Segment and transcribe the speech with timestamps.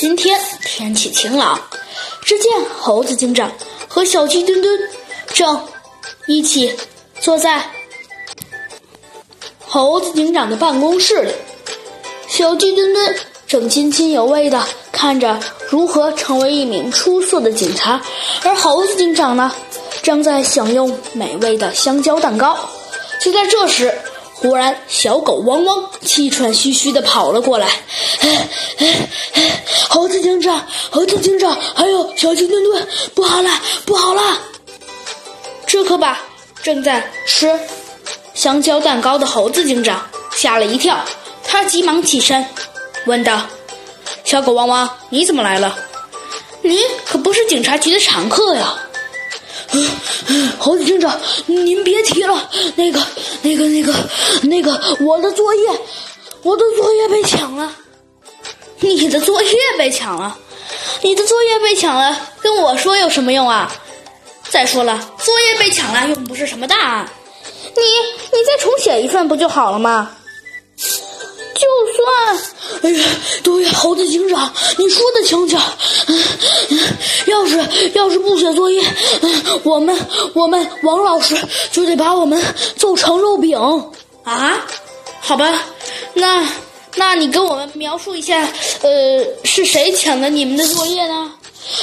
[0.00, 1.60] 今天天气晴朗，
[2.22, 3.50] 只见猴子警长
[3.88, 4.80] 和小鸡墩墩
[5.34, 5.60] 正
[6.28, 6.72] 一起
[7.20, 7.68] 坐在
[9.66, 11.32] 猴子警长的办公室里。
[12.28, 13.16] 小鸡墩墩
[13.48, 18.00] 正津津有味地看着如何成为一名出色的警察，
[18.44, 19.52] 而猴子警长呢，
[20.00, 22.56] 正在享用美味的香蕉蛋糕。
[23.20, 23.92] 就在这时，
[24.40, 27.68] 忽然小狗汪汪气喘吁吁地跑了过来。
[29.88, 33.50] 猴子警长，猴子警长，还有小鸡墩墩，不好了，
[33.84, 34.22] 不好了！
[35.66, 36.20] 这可把
[36.62, 37.58] 正在吃
[38.34, 40.98] 香蕉蛋糕的猴子警长吓了一跳。
[41.42, 42.46] 他急忙起身，
[43.06, 43.40] 问道
[44.24, 45.76] ：“小狗汪汪，你怎么来了？
[46.62, 48.78] 你可不是警察局的常客呀！”
[50.58, 53.00] 猴子警长，您别提了，那个、
[53.42, 53.94] 那个、那个、
[54.42, 55.68] 那个，我的作业，
[56.42, 57.74] 我的作业被抢了。
[58.80, 60.38] 你的作业被抢了？
[61.02, 63.72] 你的作业被抢了，跟我说有什么用啊？
[64.48, 67.10] 再说了，作业被抢了又不是什么大案，
[67.76, 67.82] 你
[68.38, 70.12] 你再重写一份不就好了吗？
[70.76, 71.66] 就
[71.96, 72.38] 算，
[72.82, 73.04] 哎呀，
[73.42, 75.58] 对呀，猴子警长，你说的轻巧。
[77.62, 78.82] 是要是不写作业，
[79.62, 79.96] 我们
[80.34, 81.36] 我们王老师
[81.70, 82.42] 就得把我们
[82.76, 83.58] 揍成肉饼
[84.24, 84.66] 啊！
[85.20, 85.62] 好吧，
[86.14, 86.46] 那
[86.96, 88.48] 那你跟我们描述一下，
[88.82, 91.32] 呃，是谁抢的你们的作业呢？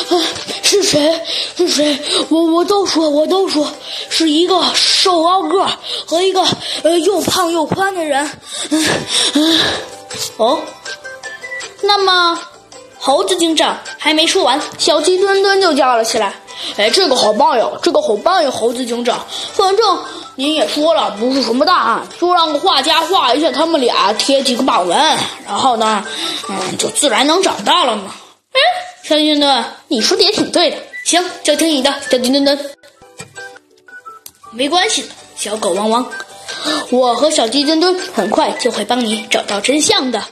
[0.10, 0.22] 啊，
[0.64, 1.22] 是谁？
[1.56, 2.00] 是谁？
[2.30, 3.68] 我我都说，我都说，
[4.10, 5.68] 是一个瘦高个
[6.06, 6.44] 和一个
[6.84, 8.28] 呃又胖又宽的人。
[8.72, 8.86] 嗯
[9.34, 9.60] 嗯，
[10.38, 10.60] 哦，
[11.82, 12.40] 那么
[13.06, 16.34] 猴子警长还没说完，小鸡墩墩就叫了起来
[16.76, 20.00] ：“哎，这个好棒呀，这个好棒呀，猴子警长，反正
[20.34, 24.98] 您也说了，不是什么大案，就让个画家画一下他们俩，贴几个榜文，
[25.46, 26.04] 然后呢，
[26.50, 28.16] 嗯，就自然能找到了嘛。”
[28.54, 28.60] 哎。
[29.04, 30.78] 小鸡墩墩，你说的也挺对的。
[31.04, 32.60] 行，就听你的，小鸡墩墩。
[34.50, 36.08] 没关系的，小狗汪汪，
[36.90, 40.24] 我和小鸡墩墩很快就会帮你找到真相的。